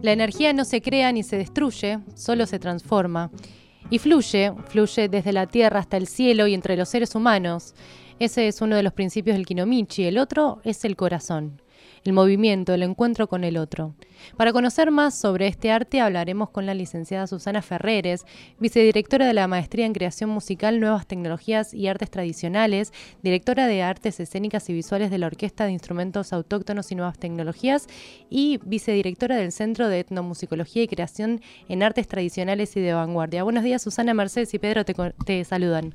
La 0.00 0.12
energía 0.12 0.52
no 0.52 0.64
se 0.64 0.80
crea 0.80 1.10
ni 1.12 1.22
se 1.22 1.36
destruye, 1.36 1.98
solo 2.14 2.46
se 2.46 2.58
transforma. 2.58 3.30
Y 3.90 3.98
fluye, 3.98 4.52
fluye 4.68 5.08
desde 5.08 5.32
la 5.32 5.46
tierra 5.46 5.80
hasta 5.80 5.96
el 5.96 6.06
cielo 6.06 6.46
y 6.46 6.54
entre 6.54 6.76
los 6.76 6.88
seres 6.88 7.14
humanos. 7.14 7.74
Ese 8.18 8.48
es 8.48 8.60
uno 8.60 8.76
de 8.76 8.82
los 8.82 8.92
principios 8.92 9.36
del 9.36 9.46
Kinomichi. 9.46 10.04
El 10.04 10.18
otro 10.18 10.60
es 10.64 10.84
el 10.84 10.96
corazón 10.96 11.60
el 12.08 12.14
movimiento, 12.14 12.72
el 12.72 12.82
encuentro 12.82 13.28
con 13.28 13.44
el 13.44 13.58
otro. 13.58 13.92
Para 14.38 14.52
conocer 14.52 14.90
más 14.90 15.14
sobre 15.14 15.46
este 15.46 15.70
arte 15.70 16.00
hablaremos 16.00 16.48
con 16.48 16.64
la 16.64 16.72
licenciada 16.72 17.26
Susana 17.26 17.60
Ferreres, 17.60 18.24
vicedirectora 18.58 19.26
de 19.26 19.34
la 19.34 19.46
Maestría 19.46 19.84
en 19.84 19.92
Creación 19.92 20.30
Musical, 20.30 20.80
Nuevas 20.80 21.06
Tecnologías 21.06 21.74
y 21.74 21.86
Artes 21.86 22.10
Tradicionales, 22.10 22.94
directora 23.22 23.66
de 23.66 23.82
Artes 23.82 24.20
Escénicas 24.20 24.70
y 24.70 24.72
Visuales 24.72 25.10
de 25.10 25.18
la 25.18 25.26
Orquesta 25.26 25.66
de 25.66 25.72
Instrumentos 25.72 26.32
Autóctonos 26.32 26.90
y 26.90 26.94
Nuevas 26.94 27.18
Tecnologías 27.18 27.86
y 28.30 28.58
vicedirectora 28.64 29.36
del 29.36 29.52
Centro 29.52 29.88
de 29.88 30.00
Etnomusicología 30.00 30.84
y 30.84 30.88
Creación 30.88 31.42
en 31.68 31.82
Artes 31.82 32.08
Tradicionales 32.08 32.74
y 32.78 32.80
de 32.80 32.94
Vanguardia. 32.94 33.44
Buenos 33.44 33.64
días, 33.64 33.82
Susana, 33.82 34.14
Mercedes 34.14 34.54
y 34.54 34.58
Pedro 34.58 34.86
te, 34.86 34.94
te 35.26 35.44
saludan. 35.44 35.94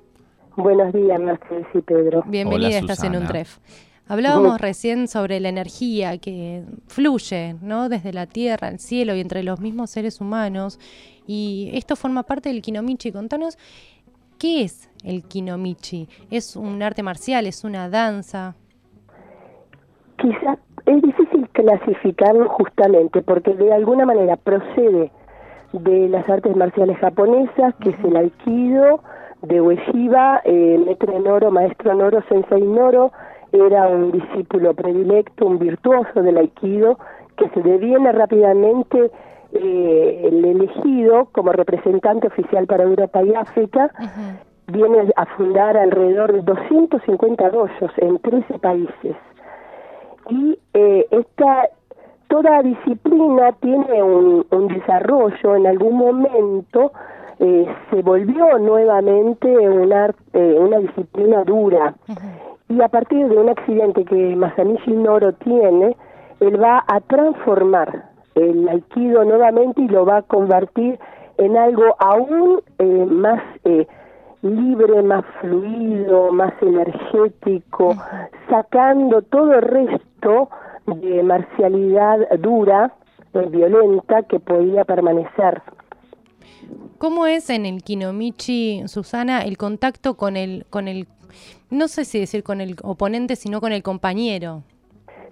Buenos 0.56 0.94
días, 0.94 1.20
Mercedes 1.20 1.66
y 1.74 1.82
Pedro. 1.82 2.24
Bienvenida, 2.28 2.78
estás 2.78 3.04
en 3.04 3.16
un 3.16 3.26
tref. 3.26 3.58
Hablábamos 4.08 4.60
recién 4.60 5.08
sobre 5.08 5.40
la 5.40 5.50
energía 5.50 6.18
que 6.18 6.64
fluye, 6.88 7.56
¿no? 7.62 7.88
Desde 7.88 8.12
la 8.12 8.26
tierra 8.26 8.68
al 8.68 8.80
cielo 8.80 9.16
y 9.16 9.22
entre 9.22 9.44
los 9.44 9.62
mismos 9.62 9.92
seres 9.92 10.20
humanos. 10.20 10.78
Y 11.26 11.72
esto 11.74 11.96
forma 11.96 12.24
parte 12.24 12.50
del 12.50 12.62
Kinomichi. 12.62 13.14
Contanos, 13.14 13.58
¿qué 14.38 14.64
es 14.64 14.90
el 15.06 15.24
Kinomichi? 15.24 16.10
¿Es 16.30 16.58
un 16.58 16.84
arte 16.84 17.02
marcial? 17.02 17.48
¿Es 17.48 17.64
una 17.64 17.90
danza? 17.90 18.56
Quizás 20.18 20.60
es 20.86 21.02
difícil 21.02 21.48
clasificarlo 21.54 22.50
justamente 22.50 23.22
porque 23.22 23.54
de 23.54 23.74
alguna 23.74 24.06
manera 24.06 24.36
procede 24.36 25.12
de 25.72 26.10
las 26.10 26.28
artes 26.30 26.56
marciales 26.56 26.98
japonesas, 26.98 27.74
que 27.82 27.92
es 27.92 28.00
el 28.04 28.18
aikido, 28.18 29.02
de 29.42 29.60
Ueshiba, 29.60 30.42
eh, 30.46 30.78
Metre 30.86 31.20
Noro, 31.20 31.52
Maestro 31.52 31.96
Noro, 31.96 32.22
Sensei 32.30 32.62
Noro, 32.62 33.12
era 33.54 33.88
un 33.88 34.12
discípulo 34.12 34.74
predilecto, 34.74 35.46
un 35.46 35.60
virtuoso 35.60 36.22
del 36.22 36.38
aikido, 36.38 36.98
que 37.38 37.48
se 37.50 37.62
deviene 37.62 38.12
rápidamente 38.12 39.12
eh, 39.54 40.22
el 40.26 40.44
elegido 40.44 41.30
como 41.32 41.52
representante 41.52 42.28
oficial 42.28 42.66
para 42.66 42.84
Europa 42.84 43.22
y 43.24 43.34
África. 43.36 43.92
Viene 44.68 45.12
a 45.16 45.26
fundar 45.38 45.78
alrededor 45.78 46.34
de 46.34 46.42
250 46.42 47.50
dojos 47.52 47.92
en 47.98 48.18
13 48.20 48.60
países. 48.60 49.16
Y 50.30 50.58
eh, 50.74 51.06
esta, 51.12 51.68
toda 52.30 52.64
disciplina 52.64 53.52
tiene 53.60 54.02
un, 54.02 54.68
desarrollo, 54.70 55.56
en 55.56 55.68
algún 55.68 55.98
momento 55.98 56.92
eh, 57.40 57.68
se 57.92 58.02
volvió 58.02 58.58
nuevamente 58.58 59.48
una, 59.48 60.14
eh, 60.34 60.56
una 60.58 60.80
disciplina 60.80 61.44
dura 61.44 61.94
y 62.70 62.82
a 62.82 62.88
partir 62.88 63.28
de 63.28 63.38
un 63.38 63.50
accidente 63.50 64.06
que 64.06 64.36
Masanichi 64.36 64.92
Noro 64.92 65.34
tiene, 65.34 65.96
él 66.40 66.62
va 66.62 66.84
a 66.88 67.00
transformar 67.02 68.10
el 68.36 68.68
aikido 68.68 69.24
nuevamente 69.24 69.82
y 69.82 69.88
lo 69.88 70.06
va 70.06 70.18
a 70.18 70.22
convertir 70.24 71.00
en 71.38 71.58
algo 71.58 71.96
aún 72.00 72.62
eh, 72.80 73.06
más 73.06 73.42
eh, 73.66 73.88
libre, 74.42 75.02
más 75.04 75.24
fluido, 75.40 76.32
más 76.32 76.54
energético, 76.62 77.96
sacando 78.50 79.22
todo 79.22 79.54
el 79.54 79.62
resto 79.62 80.50
de 80.86 81.24
marcialidad 81.24 82.20
dura, 82.40 82.94
eh, 83.34 83.48
violenta 83.50 84.24
que 84.24 84.40
podía 84.40 84.84
permanecer. 84.84 85.62
¿Cómo 86.98 87.26
es 87.26 87.50
en 87.50 87.66
el 87.66 87.84
Kinomichi, 87.84 88.84
Susana, 88.88 89.42
el 89.42 89.58
contacto 89.58 90.16
con 90.16 90.38
el, 90.38 90.66
con 90.70 90.88
el 90.88 91.08
no 91.74 91.88
sé 91.88 92.06
si 92.06 92.20
decir 92.20 92.44
con 92.44 92.62
el 92.62 92.76
oponente, 92.84 93.36
sino 93.36 93.60
con 93.60 93.72
el 93.72 93.84
compañero. 93.84 94.64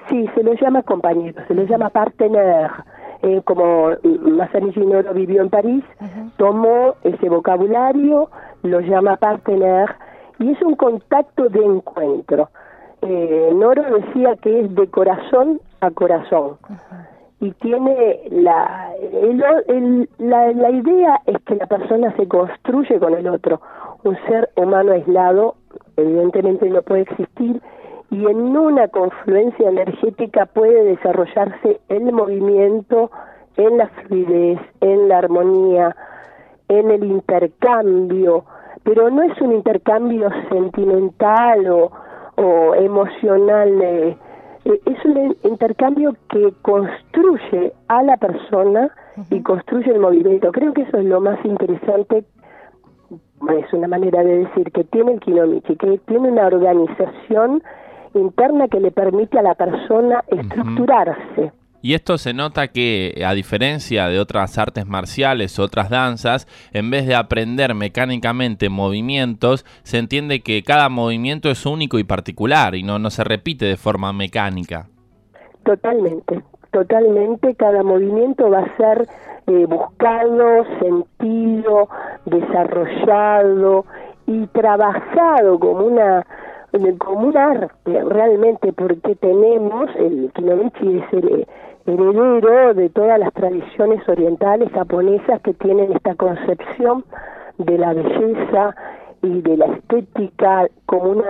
Sí, 0.09 0.25
se 0.35 0.43
lo 0.43 0.53
llama 0.53 0.83
compañero, 0.83 1.41
se 1.47 1.53
lo 1.53 1.63
llama 1.63 1.89
partener. 1.89 2.69
Eh, 3.23 3.41
como 3.45 3.91
Masani 4.21 4.73
Noro 4.77 5.13
vivió 5.13 5.43
en 5.43 5.49
París, 5.49 5.83
tomó 6.37 6.95
ese 7.03 7.29
vocabulario, 7.29 8.31
lo 8.63 8.79
llama 8.79 9.15
partener, 9.17 9.89
y 10.39 10.51
es 10.51 10.61
un 10.63 10.75
contacto 10.75 11.47
de 11.47 11.63
encuentro. 11.63 12.49
Eh, 13.03 13.51
Noro 13.53 13.83
decía 13.99 14.35
que 14.37 14.61
es 14.61 14.73
de 14.73 14.87
corazón 14.87 15.61
a 15.81 15.91
corazón. 15.91 16.57
Y 17.39 17.51
tiene 17.53 18.21
la, 18.31 18.91
la, 20.17 20.51
la 20.53 20.69
idea 20.71 21.21
es 21.25 21.37
que 21.45 21.55
la 21.55 21.67
persona 21.67 22.15
se 22.15 22.27
construye 22.27 22.99
con 22.99 23.13
el 23.13 23.27
otro. 23.27 23.61
Un 24.03 24.15
ser 24.27 24.49
humano 24.55 24.93
aislado 24.93 25.55
evidentemente 25.97 26.69
no 26.69 26.81
puede 26.81 27.01
existir 27.01 27.61
y 28.11 28.25
en 28.25 28.57
una 28.57 28.89
confluencia 28.89 29.69
energética 29.69 30.45
puede 30.45 30.83
desarrollarse 30.83 31.79
el 31.87 32.11
movimiento 32.11 33.09
en 33.55 33.77
la 33.77 33.87
fluidez, 33.87 34.59
en 34.81 35.07
la 35.07 35.19
armonía, 35.19 35.95
en 36.67 36.91
el 36.91 37.05
intercambio, 37.05 38.43
pero 38.83 39.09
no 39.09 39.23
es 39.23 39.39
un 39.41 39.53
intercambio 39.53 40.29
sentimental 40.49 41.67
o, 41.69 41.91
emocional, 42.75 43.81
eh, 43.81 44.17
eh, 44.65 44.81
es 44.85 45.05
un 45.05 45.37
intercambio 45.43 46.15
que 46.29 46.53
construye 46.63 47.73
a 47.87 48.01
la 48.01 48.17
persona 48.17 48.89
y 49.29 49.41
construye 49.41 49.91
el 49.91 49.99
movimiento. 49.99 50.51
Creo 50.51 50.73
que 50.73 50.81
eso 50.81 50.97
es 50.97 51.05
lo 51.05 51.21
más 51.21 51.43
interesante 51.45 52.25
es 53.49 53.73
una 53.73 53.87
manera 53.87 54.23
de 54.23 54.39
decir 54.39 54.71
que 54.71 54.83
tiene 54.85 55.13
el 55.13 55.19
Kinomichi, 55.19 55.75
que 55.75 55.99
tiene 56.07 56.29
una 56.29 56.47
organización 56.47 57.63
interna 58.13 58.67
que 58.67 58.79
le 58.79 58.91
permite 58.91 59.39
a 59.39 59.41
la 59.41 59.55
persona 59.55 60.23
estructurarse. 60.27 61.51
Y 61.83 61.95
esto 61.95 62.19
se 62.19 62.33
nota 62.33 62.67
que, 62.67 63.23
a 63.25 63.33
diferencia 63.33 64.07
de 64.07 64.19
otras 64.19 64.59
artes 64.59 64.85
marciales, 64.85 65.57
otras 65.57 65.89
danzas, 65.89 66.47
en 66.73 66.91
vez 66.91 67.07
de 67.07 67.15
aprender 67.15 67.73
mecánicamente 67.73 68.69
movimientos, 68.69 69.65
se 69.81 69.97
entiende 69.97 70.41
que 70.41 70.61
cada 70.61 70.89
movimiento 70.89 71.49
es 71.49 71.65
único 71.65 71.97
y 71.97 72.03
particular 72.03 72.75
y 72.75 72.83
no, 72.83 72.99
no 72.99 73.09
se 73.09 73.23
repite 73.23 73.65
de 73.65 73.77
forma 73.77 74.13
mecánica. 74.13 74.89
Totalmente, 75.63 76.43
totalmente, 76.71 77.55
cada 77.55 77.83
movimiento 77.83 78.49
va 78.49 78.59
a 78.59 78.77
ser 78.77 79.07
eh, 79.47 79.65
buscado, 79.65 80.65
sentido, 80.79 81.89
desarrollado 82.25 83.85
y 84.27 84.47
trabajado 84.47 85.59
como 85.59 85.85
una 85.85 86.25
como 86.99 87.27
un 87.27 87.37
arte 87.37 88.03
realmente 88.05 88.71
porque 88.71 89.15
tenemos 89.15 89.89
el 89.97 90.31
Kinomichi 90.33 90.99
es 90.99 91.13
el 91.13 91.47
heredero 91.85 92.73
de 92.73 92.89
todas 92.89 93.19
las 93.19 93.33
tradiciones 93.33 94.07
orientales 94.07 94.71
japonesas 94.71 95.41
que 95.41 95.53
tienen 95.53 95.91
esta 95.91 96.15
concepción 96.15 97.03
de 97.57 97.77
la 97.77 97.93
belleza 97.93 98.73
y 99.21 99.41
de 99.41 99.57
la 99.57 99.65
estética 99.65 100.67
como 100.85 101.09
un 101.09 101.23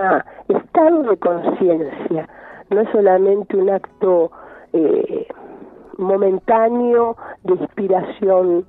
estado 0.48 1.02
de 1.02 1.16
conciencia 1.16 2.28
no 2.70 2.80
es 2.80 2.88
solamente 2.90 3.56
un 3.56 3.70
acto 3.70 4.30
momentáneo 6.02 7.16
de 7.44 7.54
inspiración 7.54 8.64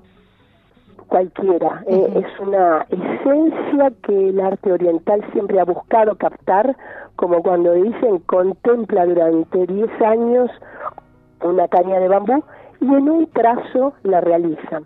cualquiera. 1.08 1.84
Eh, 1.88 2.24
es 2.26 2.40
una 2.40 2.86
esencia 2.90 3.92
que 4.04 4.30
el 4.30 4.40
arte 4.40 4.72
oriental 4.72 5.24
siempre 5.32 5.60
ha 5.60 5.66
buscado 5.66 6.16
captar, 6.16 6.76
como 7.16 7.44
cuando 7.44 7.74
dicen, 7.74 8.20
contempla 8.26 9.06
durante 9.06 9.68
10 9.68 10.02
años 10.02 10.50
una 11.42 11.68
caña 11.68 12.00
de 12.00 12.08
bambú 12.08 12.44
y 12.82 12.86
en 12.86 13.10
un 13.10 13.28
trazo 13.28 13.94
la 14.04 14.22
realiza. 14.22 14.82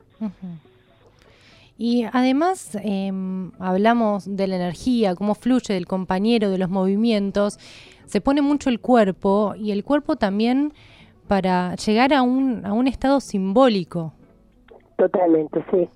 Y 1.77 2.05
además 2.11 2.77
em, 2.83 3.51
hablamos 3.59 4.35
de 4.35 4.47
la 4.47 4.55
energía, 4.55 5.15
cómo 5.15 5.35
fluye 5.35 5.75
del 5.75 5.85
compañero, 5.85 6.49
de 6.49 6.57
los 6.57 6.69
movimientos, 6.69 7.59
se 8.05 8.19
pone 8.19 8.41
mucho 8.41 8.69
el 8.69 8.79
cuerpo 8.79 9.53
y 9.55 9.71
el 9.71 9.83
cuerpo 9.83 10.15
también 10.15 10.73
para 11.27 11.75
llegar 11.75 12.13
a 12.13 12.21
un, 12.21 12.65
a 12.65 12.73
un 12.73 12.87
estado 12.87 13.19
simbólico. 13.19 14.13
Totalmente, 14.97 15.63
sí. 15.71 15.89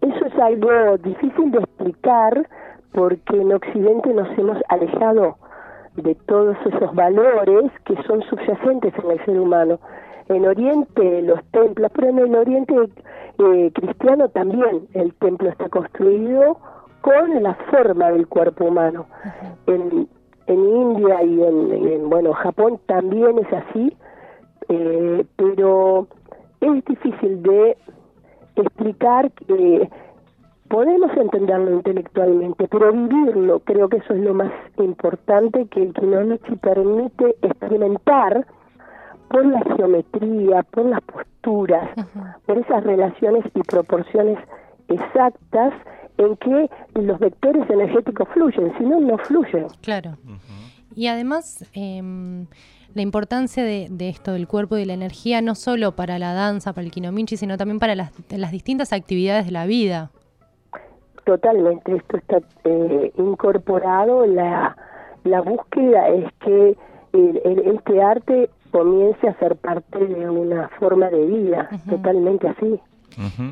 Eso 0.00 0.26
es 0.26 0.38
algo 0.38 0.98
difícil 0.98 1.50
de 1.50 1.58
explicar 1.58 2.48
porque 2.92 3.36
en 3.36 3.52
Occidente 3.52 4.12
nos 4.12 4.28
hemos 4.38 4.58
alejado 4.68 5.36
de 5.96 6.14
todos 6.26 6.56
esos 6.66 6.94
valores 6.94 7.70
que 7.84 7.94
son 8.04 8.22
subyacentes 8.22 8.92
en 9.02 9.10
el 9.10 9.24
ser 9.24 9.40
humano. 9.40 9.78
En 10.28 10.46
Oriente 10.46 11.22
los 11.22 11.42
templos, 11.52 11.90
pero 11.94 12.08
en 12.08 12.18
el 12.18 12.34
Oriente 12.34 12.74
eh, 13.38 13.70
cristiano 13.74 14.28
también 14.28 14.88
el 14.94 15.14
templo 15.14 15.48
está 15.48 15.68
construido 15.68 16.58
con 17.00 17.42
la 17.42 17.54
forma 17.70 18.10
del 18.10 18.26
cuerpo 18.26 18.64
humano. 18.64 19.06
En, 19.66 20.08
en 20.46 20.58
India 20.58 21.22
y 21.22 21.42
en, 21.42 21.72
en, 21.72 22.10
bueno 22.10 22.32
Japón 22.32 22.78
también 22.86 23.38
es 23.38 23.52
así 23.52 23.96
eh, 24.68 25.24
pero 25.36 26.08
es 26.60 26.84
difícil 26.84 27.42
de 27.42 27.76
explicar 28.56 29.30
que 29.32 29.88
podemos 30.68 31.16
entenderlo 31.16 31.72
intelectualmente, 31.74 32.66
pero 32.68 32.92
vivirlo, 32.92 33.60
creo 33.60 33.88
que 33.88 33.98
eso 33.98 34.14
es 34.14 34.20
lo 34.20 34.34
más 34.34 34.50
importante 34.78 35.66
que 35.66 35.82
el 35.82 35.94
Kinomichi 35.94 36.56
permite 36.56 37.36
experimentar 37.42 38.46
por 39.28 39.46
la 39.46 39.60
geometría, 39.76 40.62
por 40.64 40.86
las 40.86 41.00
posturas, 41.02 41.88
por 42.46 42.58
esas 42.58 42.82
relaciones 42.84 43.44
y 43.54 43.60
proporciones 43.62 44.38
exactas 44.88 45.74
en 46.18 46.36
que 46.36 46.70
los 46.94 47.18
vectores 47.18 47.68
energéticos 47.68 48.28
fluyen, 48.30 48.72
si 48.78 48.84
no, 48.84 49.00
no 49.00 49.18
fluyen. 49.18 49.66
Claro. 49.82 50.16
Y 50.94 51.08
además, 51.08 51.68
em, 51.74 52.46
la 52.94 53.02
importancia 53.02 53.62
de, 53.64 54.08
esto 54.08 54.32
del 54.32 54.48
cuerpo 54.48 54.76
y 54.76 54.80
de 54.80 54.86
la 54.86 54.94
energía, 54.94 55.42
no 55.42 55.54
solo 55.54 55.92
para 55.92 56.18
la 56.18 56.32
danza, 56.32 56.72
para 56.72 56.86
el 56.86 56.90
kinomichi, 56.90 57.36
sino 57.36 57.58
también 57.58 57.78
para 57.78 57.94
las, 57.94 58.50
distintas 58.50 58.92
actividades 58.92 59.46
de 59.46 59.52
la 59.52 59.66
vida. 59.66 60.10
Totalmente, 61.24 61.96
esto 61.96 62.16
está 62.16 62.38
eh, 62.64 63.12
incorporado, 63.18 64.26
la, 64.26 64.76
la 65.24 65.40
búsqueda 65.42 66.08
es 66.08 66.32
que 66.40 66.76
este 67.12 68.02
arte 68.02 68.50
comience 68.70 69.28
a 69.28 69.38
ser 69.38 69.56
parte 69.56 69.98
de 69.98 70.28
una 70.30 70.68
forma 70.78 71.08
de 71.08 71.24
vida, 71.26 71.68
totalmente 71.88 72.48
así. 72.48 72.80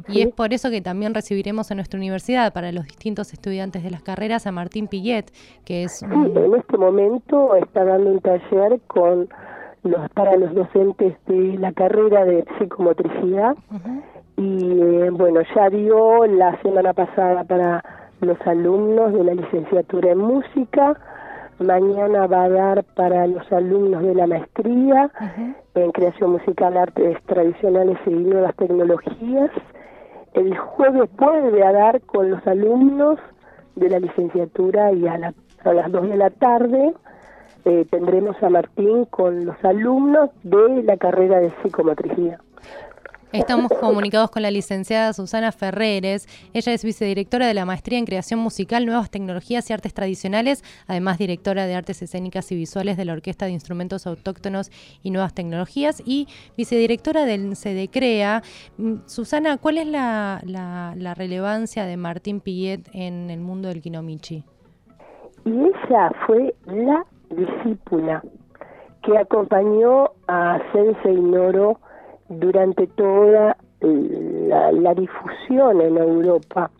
Y 0.08 0.22
es 0.22 0.32
por 0.32 0.52
eso 0.52 0.70
que 0.70 0.80
también 0.80 1.14
recibiremos 1.14 1.70
en 1.70 1.78
nuestra 1.78 1.98
universidad 1.98 2.52
para 2.52 2.72
los 2.72 2.84
distintos 2.84 3.32
estudiantes 3.32 3.82
de 3.82 3.90
las 3.90 4.02
carreras 4.02 4.46
a 4.46 4.52
Martín 4.52 4.88
Pillet, 4.88 5.32
que 5.64 5.84
es... 5.84 6.02
en 6.02 6.54
este 6.54 6.76
momento 6.76 7.54
está 7.56 7.84
dando 7.84 8.10
un 8.10 8.20
taller 8.20 8.80
con 8.86 9.28
los 9.84 10.08
para 10.10 10.36
los 10.36 10.54
docentes 10.54 11.14
de 11.26 11.58
la 11.58 11.72
carrera 11.72 12.24
de 12.24 12.44
psicomotricidad. 12.58 13.56
Y 14.36 14.80
eh, 14.80 15.10
bueno, 15.10 15.40
ya 15.54 15.70
dio 15.70 16.26
la 16.26 16.60
semana 16.62 16.92
pasada 16.92 17.44
para 17.44 17.84
los 18.20 18.40
alumnos 18.46 19.12
de 19.12 19.24
la 19.24 19.34
licenciatura 19.34 20.12
en 20.12 20.18
música, 20.18 20.98
Mañana 21.58 22.26
va 22.26 22.44
a 22.44 22.48
dar 22.48 22.84
para 22.84 23.26
los 23.26 23.50
alumnos 23.52 24.02
de 24.02 24.14
la 24.14 24.26
maestría 24.26 25.10
en 25.74 25.92
creación 25.92 26.32
musical, 26.32 26.76
artes 26.76 27.16
tradicionales 27.26 27.98
y 28.06 28.10
nuevas 28.10 28.56
tecnologías. 28.56 29.50
El 30.32 30.56
jueves 30.56 31.08
vuelve 31.16 31.64
a 31.64 31.72
dar 31.72 32.00
con 32.02 32.30
los 32.30 32.44
alumnos 32.46 33.20
de 33.76 33.88
la 33.88 34.00
licenciatura 34.00 34.92
y 34.92 35.06
a, 35.06 35.16
las 35.18 35.92
dos 35.92 36.08
de 36.08 36.16
la 36.16 36.30
tarde 36.30 36.92
eh, 37.64 37.86
tendremos 37.90 38.40
a 38.42 38.50
Martín 38.50 39.04
con 39.04 39.46
los 39.46 39.64
alumnos 39.64 40.30
de 40.42 40.82
la 40.82 40.96
carrera 40.96 41.38
de 41.38 41.52
psicomotricidad. 41.62 42.40
Estamos 43.34 43.72
comunicados 43.80 44.30
con 44.30 44.42
la 44.42 44.50
licenciada 44.52 45.12
Susana 45.12 45.50
Ferreres. 45.50 46.28
Ella 46.52 46.72
es 46.72 46.84
vicedirectora 46.84 47.48
de 47.48 47.54
la 47.54 47.64
Maestría 47.64 47.98
en 47.98 48.04
Creación 48.04 48.38
Musical, 48.38 48.86
Nuevas 48.86 49.10
Tecnologías 49.10 49.68
y 49.68 49.72
Artes 49.72 49.92
Tradicionales, 49.92 50.62
además 50.86 51.18
directora 51.18 51.66
de 51.66 51.74
Artes 51.74 52.00
Escénicas 52.00 52.52
y 52.52 52.54
Visuales 52.54 52.96
de 52.96 53.04
la 53.04 53.12
Orquesta 53.12 53.46
de 53.46 53.50
Instrumentos 53.50 54.06
Autóctonos 54.06 54.70
y 55.02 55.10
Nuevas 55.10 55.34
Tecnologías 55.34 56.00
y 56.06 56.28
vicedirectora 56.56 57.24
del 57.24 57.56
CEDECREA. 57.56 58.42
Mm, 58.78 58.98
Susana, 59.06 59.58
¿cuál 59.58 59.78
es 59.78 59.88
la, 59.88 60.40
la 60.44 61.14
relevancia 61.14 61.86
de 61.86 61.96
Martín 61.96 62.38
Pillet 62.38 62.88
en 62.92 63.30
el 63.30 63.40
mundo 63.40 63.66
del 63.66 63.82
Kinomichi? 63.82 64.44
Y 65.44 65.50
ella 65.50 66.12
fue 66.24 66.54
la 66.66 67.04
discípula 67.30 68.22
que 69.02 69.18
acompañó 69.18 70.12
a 70.28 70.60
Sensei 70.72 71.20
Noro 71.20 71.80
durante 72.28 72.86
toda 72.88 73.56
la, 73.80 74.94
difusión 74.94 75.80
en 75.80 75.98
Europa. 75.98 76.70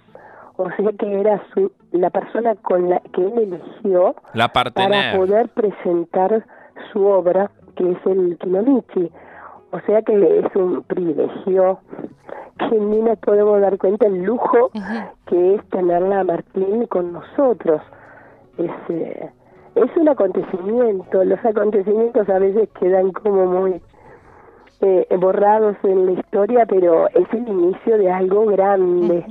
O 0.56 0.70
sea 0.70 0.93
que 0.99 1.20
era 1.20 1.43
su, 1.52 1.73
la 1.93 2.11
persona 2.11 2.55
con 2.55 2.88
la 2.88 3.00
que 3.12 3.26
él 3.26 3.32
eligió 3.38 4.14
para 4.52 5.17
poder 5.17 5.49
presentar 5.49 6.44
su 6.93 7.05
obra, 7.05 7.50
que 7.76 7.91
es 7.91 7.99
el 8.06 8.38
Kinomichi. 8.38 9.11
O 9.73 9.81
sea 9.81 10.02
que 10.02 10.38
es 10.38 10.56
un 10.56 10.82
privilegio 10.85 11.81
que 12.58 12.79
ni 12.79 13.02
nos 13.02 13.19
podemos 13.19 13.61
dar 13.61 13.76
cuenta 13.79 14.06
el 14.06 14.23
lujo 14.23 14.70
que 15.26 15.55
es 15.56 15.69
tenerla 15.70 16.20
a 16.20 16.25
Martín 16.25 16.87
con 16.87 17.12
nosotros. 17.12 17.82
Es, 18.56 18.70
eh, 18.90 19.31
es 19.75 19.97
un 19.97 20.08
acontecimiento, 20.08 21.25
los 21.25 21.44
acontecimientos 21.44 22.29
a 22.29 22.38
veces 22.38 22.69
quedan 22.79 23.11
como 23.11 23.47
muy 23.47 23.82
eh, 24.81 25.06
borrados 25.19 25.76
en 25.82 26.06
la 26.06 26.12
historia, 26.12 26.67
pero 26.67 27.09
es 27.09 27.26
el 27.32 27.49
inicio 27.49 27.99
de 27.99 28.11
algo 28.11 28.47
grande. 28.47 29.25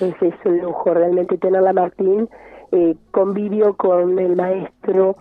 Es, 0.00 0.34
un 0.44 0.58
lujo 0.58 0.94
realmente 0.94 1.38
tenerla 1.38 1.72
Martín. 1.72 2.28
Eh, 2.72 2.96
convivió 3.10 3.76
con 3.76 4.18
el 4.18 4.36
maestro 4.36 5.16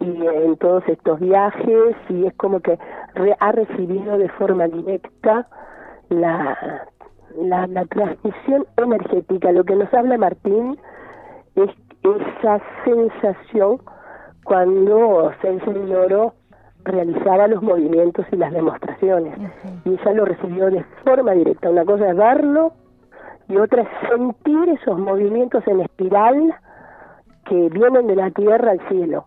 y 0.00 0.26
en 0.26 0.56
todos 0.56 0.84
estos 0.86 1.18
viajes 1.18 1.96
y 2.08 2.26
es 2.26 2.34
como 2.34 2.60
que 2.60 2.78
ha 3.40 3.52
recibido 3.52 4.18
de 4.18 4.28
forma 4.30 4.68
directa 4.68 5.48
la, 6.10 6.86
la, 7.36 7.66
la, 7.66 7.84
transmisión 7.86 8.66
energética. 8.76 9.50
Lo 9.52 9.64
que 9.64 9.76
nos 9.76 9.92
habla 9.94 10.18
Martín 10.18 10.78
es 11.56 11.70
esa 12.02 12.60
sensación 12.84 13.80
cuando 14.44 15.32
se 15.40 15.48
enseñó 15.48 16.06
realizaba 16.84 17.48
los 17.48 17.62
movimientos 17.62 18.26
y 18.30 18.36
las 18.36 18.52
demostraciones. 18.52 19.36
Y 19.84 19.90
ella 19.90 20.12
lo 20.12 20.24
recibió 20.24 20.70
de 20.70 20.84
forma 21.04 21.32
directa. 21.32 21.70
Una 21.70 21.84
cosa 21.84 22.10
es 22.10 22.16
verlo 22.16 22.72
y 23.48 23.56
otra 23.56 23.82
es 23.82 23.88
sentir 24.08 24.68
esos 24.80 24.98
movimientos 24.98 25.66
en 25.66 25.80
espiral 25.80 26.54
que 27.46 27.68
vienen 27.70 28.06
de 28.06 28.16
la 28.16 28.30
tierra 28.30 28.72
al 28.72 28.88
cielo 28.88 29.26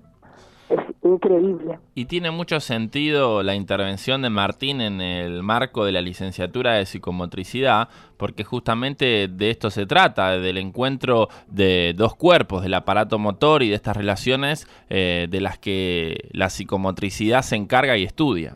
increíble. 1.13 1.79
Y 1.95 2.05
tiene 2.05 2.31
mucho 2.31 2.59
sentido 2.59 3.43
la 3.43 3.55
intervención 3.55 4.21
de 4.21 4.29
Martín 4.29 4.81
en 4.81 5.01
el 5.01 5.43
marco 5.43 5.85
de 5.85 5.91
la 5.91 6.01
licenciatura 6.01 6.73
de 6.73 6.85
psicomotricidad, 6.85 7.89
porque 8.17 8.43
justamente 8.43 9.27
de 9.27 9.49
esto 9.49 9.69
se 9.69 9.85
trata, 9.85 10.37
del 10.37 10.57
encuentro 10.57 11.27
de 11.47 11.93
dos 11.95 12.15
cuerpos, 12.15 12.63
del 12.63 12.73
aparato 12.73 13.19
motor 13.19 13.63
y 13.63 13.69
de 13.69 13.75
estas 13.75 13.97
relaciones 13.97 14.67
eh, 14.89 15.27
de 15.29 15.41
las 15.41 15.57
que 15.57 16.29
la 16.31 16.49
psicomotricidad 16.49 17.41
se 17.41 17.55
encarga 17.55 17.97
y 17.97 18.03
estudia. 18.03 18.55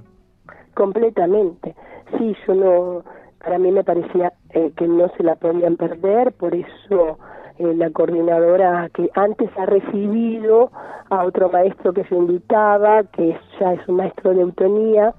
Completamente. 0.74 1.76
Sí, 2.18 2.36
yo 2.48 2.54
no, 2.54 3.04
para 3.44 3.58
mí 3.58 3.72
me 3.72 3.84
parecía 3.84 4.34
eh, 4.52 4.72
que 4.76 4.88
no 4.88 5.10
se 5.18 5.24
la 5.24 5.36
podían 5.36 5.78
perder, 5.78 6.32
por 6.34 6.56
eso 6.56 7.18
eh, 7.62 7.76
la 7.76 7.92
coordinadora 7.92 8.90
que 8.92 9.12
antes 9.14 9.50
ha 9.56 9.68
recibido 9.68 10.72
a 11.12 11.24
otro 11.24 11.50
maestro 11.50 11.94
que 11.94 12.04
se 12.06 12.16
invitaba, 12.16 13.04
que 13.04 13.38
ya 13.60 13.74
es 13.74 13.88
un 13.88 13.98
maestro 13.98 14.34
de 14.34 14.42
eutonía, 14.42 15.14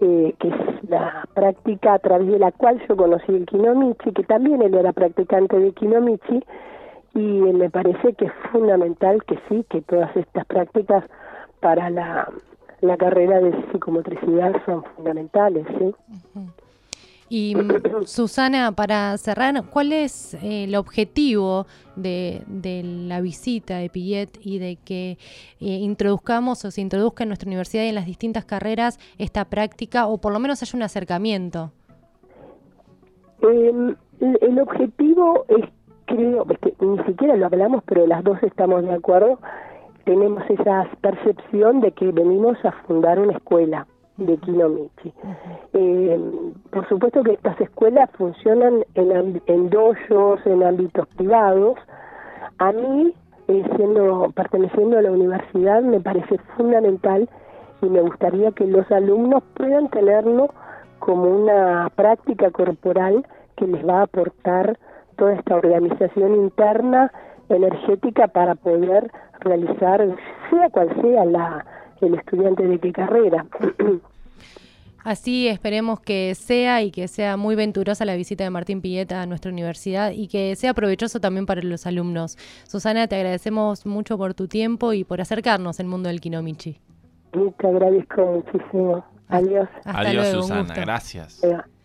eh, 0.00 0.34
que 0.38 0.48
es 0.48 0.90
la 0.90 1.26
práctica 1.32 1.94
a 1.94 1.98
través 1.98 2.28
de 2.28 2.38
la 2.38 2.52
cual 2.52 2.82
yo 2.86 2.96
conocí 2.96 3.34
el 3.34 3.46
Kinomichi, 3.46 4.12
que 4.12 4.24
también 4.24 4.60
él 4.60 4.74
era 4.74 4.92
practicante 4.92 5.58
de 5.58 5.72
Kinomichi, 5.72 6.44
y 7.14 7.20
me 7.20 7.70
parece 7.70 8.12
que 8.12 8.26
es 8.26 8.32
fundamental 8.52 9.24
que 9.24 9.38
sí, 9.48 9.64
que 9.70 9.80
todas 9.80 10.14
estas 10.14 10.44
prácticas 10.44 11.04
para 11.60 11.88
la, 11.88 12.28
la 12.82 12.96
carrera 12.98 13.40
de 13.40 13.52
psicomotricidad 13.72 14.52
son 14.66 14.84
fundamentales, 14.96 15.66
¿sí? 15.78 15.94
Y 17.30 17.54
mm, 17.54 18.06
Susana, 18.06 18.72
para 18.72 19.16
cerrar, 19.16 19.62
¿cuál 19.70 19.92
es 19.92 20.34
eh, 20.34 20.64
el 20.64 20.74
objetivo 20.74 21.66
de, 21.94 22.42
la 23.08 23.20
visita 23.20 23.76
de 23.76 23.88
Pillet 23.88 24.28
y 24.42 24.58
de 24.58 24.76
que 24.84 25.12
eh, 25.12 25.16
introduzcamos 25.60 26.64
o 26.64 26.70
se 26.72 26.80
introduzca 26.80 27.22
en 27.22 27.28
nuestra 27.28 27.46
universidad 27.46 27.84
y 27.84 27.88
en 27.88 27.94
las 27.94 28.06
distintas 28.06 28.44
carreras 28.44 28.98
esta 29.16 29.44
práctica 29.44 30.08
o 30.08 30.18
por 30.18 30.32
lo 30.32 30.40
menos 30.40 30.60
haya 30.62 30.76
un 30.76 30.82
acercamiento? 30.82 31.70
El 33.42 34.58
objetivo 34.60 35.44
es, 35.48 35.64
creo, 36.06 36.44
que 36.44 36.74
ni 36.80 36.98
siquiera 37.04 37.36
lo 37.36 37.46
hablamos, 37.46 37.84
pero 37.86 38.08
las 38.08 38.24
dos 38.24 38.42
estamos 38.42 38.82
de 38.82 38.92
acuerdo, 38.92 39.38
tenemos 40.04 40.42
esa 40.50 40.88
percepción 41.00 41.80
de 41.80 41.92
que 41.92 42.10
venimos 42.10 42.58
a 42.64 42.72
fundar 42.86 43.20
una 43.20 43.34
escuela 43.34 43.86
de 44.16 44.36
Kinomichi. 44.38 45.12
Eh, 45.72 46.49
por 46.70 46.88
supuesto 46.88 47.22
que 47.22 47.32
estas 47.32 47.60
escuelas 47.60 48.10
funcionan 48.16 48.84
en, 48.94 49.42
en 49.46 49.70
dojos, 49.70 50.40
en 50.44 50.62
ámbitos 50.62 51.06
privados. 51.16 51.78
A 52.58 52.72
mí, 52.72 53.12
eh, 53.48 53.64
siendo 53.76 54.30
perteneciendo 54.34 54.98
a 54.98 55.02
la 55.02 55.10
universidad, 55.10 55.82
me 55.82 56.00
parece 56.00 56.38
fundamental 56.56 57.28
y 57.82 57.86
me 57.86 58.00
gustaría 58.00 58.52
que 58.52 58.66
los 58.66 58.90
alumnos 58.90 59.42
puedan 59.54 59.88
tenerlo 59.88 60.50
como 60.98 61.24
una 61.24 61.90
práctica 61.96 62.50
corporal 62.50 63.26
que 63.56 63.66
les 63.66 63.86
va 63.86 64.00
a 64.00 64.02
aportar 64.02 64.78
toda 65.16 65.34
esta 65.34 65.56
organización 65.56 66.34
interna 66.34 67.10
energética 67.48 68.28
para 68.28 68.54
poder 68.54 69.10
realizar, 69.40 70.06
sea 70.50 70.70
cual 70.70 70.88
sea 71.02 71.24
la, 71.24 71.64
el 72.00 72.14
estudiante 72.14 72.66
de 72.66 72.78
qué 72.78 72.92
carrera. 72.92 73.46
Así 75.02 75.48
esperemos 75.48 76.00
que 76.00 76.34
sea 76.34 76.82
y 76.82 76.90
que 76.90 77.08
sea 77.08 77.36
muy 77.36 77.54
venturosa 77.54 78.04
la 78.04 78.16
visita 78.16 78.44
de 78.44 78.50
Martín 78.50 78.80
Pilleta 78.80 79.22
a 79.22 79.26
nuestra 79.26 79.50
universidad 79.50 80.12
y 80.12 80.28
que 80.28 80.56
sea 80.56 80.74
provechoso 80.74 81.20
también 81.20 81.46
para 81.46 81.62
los 81.62 81.86
alumnos. 81.86 82.36
Susana, 82.68 83.06
te 83.08 83.16
agradecemos 83.16 83.86
mucho 83.86 84.18
por 84.18 84.34
tu 84.34 84.48
tiempo 84.48 84.92
y 84.92 85.04
por 85.04 85.20
acercarnos 85.20 85.80
al 85.80 85.86
mundo 85.86 86.08
del 86.08 86.20
Kinomichi. 86.20 86.80
Te 87.32 87.66
agradezco 87.66 88.44
muchísimo. 88.44 89.04
Adiós. 89.28 89.68
Adiós, 89.84 90.28
Susana. 90.28 90.74
Gracias. 90.74 91.40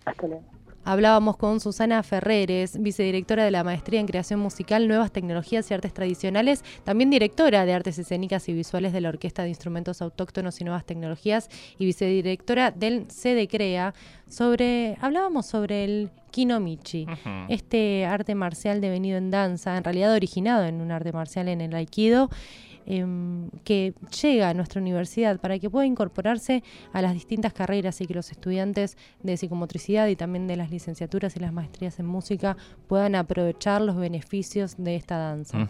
Hasta 0.05 0.27
luego. 0.27 0.55
Hablábamos 0.88 1.36
con 1.38 1.60
Susana 1.60 2.04
Ferreres, 2.04 2.80
vicedirectora 2.80 3.44
de 3.44 3.50
la 3.50 3.63
Maestría 3.63 4.00
en 4.00 4.06
Creación 4.06 4.39
Musical, 4.39 4.88
Nuevas 4.88 5.12
Tecnologías 5.12 5.72
y 5.72 5.74
Artes 5.74 5.96
Tradicionales, 5.96 6.63
también 6.84 7.10
directora 7.10 7.65
de 7.65 7.74
Artes 7.74 7.98
Escénicas 7.98 8.48
y 8.50 8.54
Visuales 8.54 8.94
de 8.94 9.01
la 9.01 9.10
Orquesta 9.10 9.42
de 9.42 9.50
Instrumentos 9.50 10.04
Autóctonos 10.04 10.62
y 10.62 10.63
Nuevas 10.63 10.86
Tecnologías 10.86 11.50
y 11.80 11.86
vicedirectora 11.86 12.70
del 12.70 13.08
CDCREA, 13.08 13.96
sobre, 14.30 14.96
hablábamos 15.01 15.48
sobre 15.48 15.86
el 15.86 16.12
Kinomichi, 16.30 17.08
este 17.50 18.06
arte 18.06 18.36
marcial 18.36 18.80
devenido 18.80 19.18
en 19.18 19.32
danza, 19.32 19.77
en 19.77 19.84
realidad 19.84 20.13
originado 20.13 20.65
en 20.65 20.82
un 20.82 20.92
arte 20.92 21.12
marcial 21.12 21.48
en 21.48 21.62
el 21.62 21.74
Aikido, 21.74 22.30
Em, 22.88 23.50
que 23.63 23.96
llega 24.22 24.50
a 24.50 24.54
nuestra 24.54 24.80
universidad 24.80 25.39
para 25.39 25.58
que 25.58 25.72
pueda 25.72 25.88
incorporarse 25.88 26.63
a 26.94 27.01
las 27.01 27.15
distintas 27.15 27.51
carreras 27.51 28.00
y 28.00 28.06
que 28.06 28.13
los 28.13 28.30
estudiantes 28.30 28.96
de 29.24 29.38
psicomotricidad 29.38 30.08
y 30.08 30.15
también 30.15 30.46
de 30.46 30.56
las 30.56 30.70
licenciaturas 30.70 31.36
y 31.36 31.39
las 31.39 31.51
maestrías 31.51 32.00
en 32.00 32.06
música 32.06 32.58
puedan 32.88 33.15
aprovechar 33.15 33.82
los 33.82 33.96
beneficios 33.96 34.75
de 34.77 34.96
esta 34.96 35.18
danza. 35.18 35.68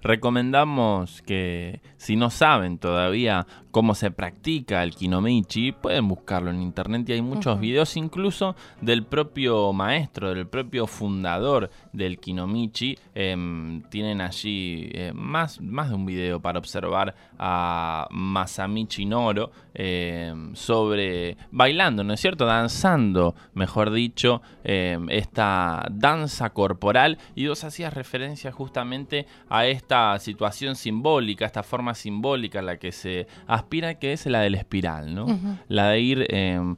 Recomendamos 0.00 1.20
que 1.20 1.82
si 1.98 2.16
no 2.16 2.30
saben 2.30 2.78
todavía 2.78 3.46
cómo 3.74 3.96
se 3.96 4.12
practica 4.12 4.84
el 4.84 4.94
kinomichi, 4.94 5.72
pueden 5.72 6.06
buscarlo 6.06 6.50
en 6.50 6.62
internet 6.62 7.08
y 7.08 7.14
hay 7.14 7.22
muchos 7.22 7.58
videos 7.58 7.96
incluso 7.96 8.54
del 8.80 9.02
propio 9.02 9.72
maestro, 9.72 10.32
del 10.32 10.46
propio 10.46 10.86
fundador 10.86 11.68
del 11.92 12.20
kinomichi. 12.20 12.96
Em, 13.16 13.82
tienen 13.90 14.20
allí 14.20 14.90
eh, 14.92 15.10
más, 15.12 15.60
más 15.60 15.88
de 15.88 15.96
un 15.96 16.06
video 16.06 16.38
para 16.38 16.60
observar 16.60 17.16
a 17.36 18.06
Masamichi 18.12 19.06
Noro 19.06 19.50
eh, 19.74 20.32
sobre 20.52 21.36
bailando, 21.50 22.04
¿no 22.04 22.14
es 22.14 22.20
cierto? 22.20 22.46
Danzando, 22.46 23.34
mejor 23.54 23.90
dicho, 23.90 24.40
eh, 24.62 24.96
esta 25.08 25.84
danza 25.90 26.50
corporal. 26.50 27.18
Y 27.34 27.48
vos 27.48 27.64
hacías 27.64 27.92
referencia 27.92 28.52
justamente 28.52 29.26
a 29.48 29.66
esta 29.66 30.16
situación 30.20 30.76
simbólica, 30.76 31.44
esta 31.44 31.64
forma 31.64 31.94
simbólica 31.94 32.60
a 32.60 32.62
la 32.62 32.76
que 32.76 32.92
se 32.92 33.26
aspira, 33.64 33.94
que 33.98 34.12
es 34.12 34.26
la 34.26 34.40
del 34.40 34.54
espiral, 34.54 35.14
¿no? 35.14 35.26
La 35.68 35.88
de 35.90 36.00
ir 36.00 36.26
em, 36.30 36.76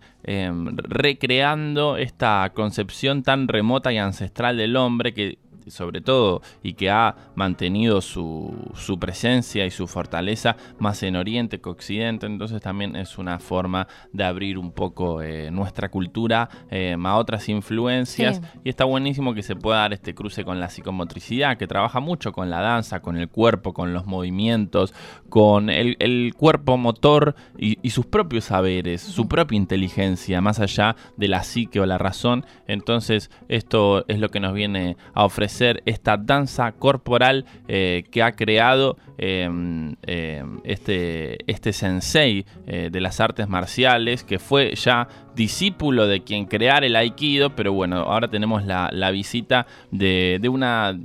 recreando 0.77 1.97
esta 1.97 2.51
concepción 2.55 3.23
tan 3.23 3.49
remota 3.49 3.93
y 3.93 3.99
ancestral 3.99 4.57
del 4.57 4.77
hombre 4.77 5.13
que 5.15 5.39
sobre 5.71 6.01
todo 6.01 6.43
y 6.63 6.75
que 6.75 6.91
ha 6.91 7.17
mantenido 7.35 8.01
su, 8.01 8.55
su, 8.75 8.99
presencia 8.99 9.67
y 9.67 9.71
su 9.71 9.87
fortaleza 9.87 10.57
más 10.79 11.03
en 11.03 11.17
Oriente 11.17 11.61
que 11.61 11.69
Occidente, 11.69 12.27
entonces 12.27 12.63
también 12.63 12.97
es 12.97 13.19
una 13.19 13.39
forma 13.39 13.89
de 14.13 14.25
abrir 14.25 14.59
un 14.59 14.73
poco 14.73 15.23
eh, 15.23 15.51
nuestra 15.51 15.91
cultura 15.91 16.49
eh, 16.71 16.97
a 17.03 17.17
otras 17.17 17.49
influencias. 17.49 18.41
Y 18.65 18.69
está 18.69 18.85
buenísimo 18.85 19.35
que 19.35 19.43
se 19.43 19.57
pueda 19.57 19.79
dar 19.81 19.93
este 19.93 20.15
cruce 20.15 20.45
con 20.45 20.61
la 20.61 20.69
psicomotricidad, 20.69 21.57
que 21.57 21.67
trabaja 21.67 22.01
mucho 22.01 22.33
con 22.33 22.51
la 22.51 22.61
danza, 22.61 23.01
con 23.01 23.17
el 23.17 23.29
cuerpo, 23.29 23.73
con 23.73 23.93
los 23.93 24.07
movimientos, 24.07 24.95
con 25.29 25.71
el, 25.71 25.97
cuerpo 26.37 26.77
motor 26.77 27.35
y, 27.59 27.79
y, 27.83 27.91
sus 27.91 28.07
propios 28.07 28.45
saberes, 28.45 29.01
su 29.01 29.29
propia 29.29 29.57
inteligencia, 29.57 30.41
más 30.41 30.61
allá 30.61 30.97
de 31.17 31.29
la 31.29 31.43
psique 31.43 31.81
o 31.81 31.87
la 31.87 31.99
razón, 31.99 32.45
entonces 32.67 33.31
esto 33.49 34.05
es 34.09 34.19
lo 34.19 34.29
que 34.31 34.41
nos 34.41 34.53
viene 34.53 34.97
a 35.15 35.25
ofrecer 35.25 35.56
esta 35.61 36.17
danza 36.17 36.73
corporal 36.73 37.45
eh, 37.69 38.05
que 38.11 38.23
ha 38.23 38.33
creado 38.33 38.97
em, 39.19 39.95
em, 40.03 40.61
este, 40.65 41.39
este 41.51 41.73
sensei 41.73 42.45
eh, 42.67 42.89
de 42.91 43.01
las 43.01 43.21
artes 43.21 43.49
marciales, 43.49 44.25
que 44.25 44.39
fue 44.39 44.75
ya 44.75 45.09
discípulo 45.35 46.07
de 46.07 46.23
quien 46.23 46.47
creara 46.47 46.87
el 46.87 46.97
aikido, 46.97 47.55
pero 47.55 47.73
bueno, 47.73 47.99
ahora 47.99 48.29
tenemos 48.29 48.65
la, 48.65 49.11
visita 49.11 49.67
de, 49.91 50.41
una 50.49 50.99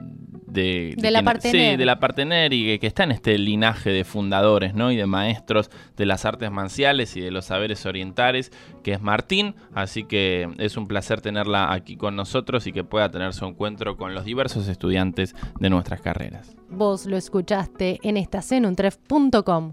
de, 0.52 0.96
la 1.12 1.24
parte 1.24 1.52
sí, 1.52 1.78
de 1.78 1.86
la 1.86 2.00
partener 2.00 2.54
y 2.54 2.78
que, 2.80 2.88
está 2.88 3.04
en 3.04 3.12
este 3.12 3.38
linaje 3.38 3.90
de 3.90 4.04
fundadores 4.04 4.74
¿no? 4.74 4.92
y 4.92 4.96
de 4.96 5.06
maestros 5.06 5.70
de 5.98 6.06
las 6.06 6.26
artes 6.26 6.52
marciales 6.52 7.16
y 7.16 7.22
de 7.22 7.32
los 7.32 7.46
saberes 7.46 7.86
orientales, 7.86 8.52
que 8.84 8.94
es 8.94 9.02
Martín. 9.02 9.56
Así 9.74 10.04
que 10.04 10.50
es 10.58 10.78
un 10.78 10.88
placer 10.88 11.22
tenerla 11.22 11.72
aquí 11.72 11.96
con 11.96 12.16
nosotros 12.16 12.68
y 12.68 12.74
que 12.74 12.84
pueda 12.84 13.10
tener 13.10 13.34
su 13.34 13.46
encuentro 13.46 13.98
con 13.98 14.14
los 14.14 14.26
diversos 14.26 14.68
estudiantes 14.68 15.36
de 15.60 15.70
nuestras 15.70 16.02
carreras. 16.02 16.56
Vos 16.70 17.06
lo 17.06 17.18
escuchaste 17.18 18.00
en 18.04 18.18
estacenuntref.com. 18.18 19.72